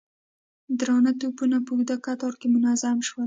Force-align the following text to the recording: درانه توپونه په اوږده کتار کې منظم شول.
درانه 0.79 1.11
توپونه 1.21 1.57
په 1.65 1.71
اوږده 1.73 1.95
کتار 2.05 2.33
کې 2.39 2.47
منظم 2.55 2.97
شول. 3.07 3.19